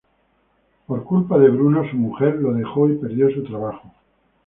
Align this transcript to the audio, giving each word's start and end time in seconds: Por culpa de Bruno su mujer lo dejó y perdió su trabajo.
Por 0.87 1.03
culpa 1.03 1.37
de 1.37 1.51
Bruno 1.51 1.87
su 1.87 1.95
mujer 1.95 2.33
lo 2.37 2.55
dejó 2.55 2.89
y 2.89 2.95
perdió 2.95 3.29
su 3.35 3.43
trabajo. 3.43 3.93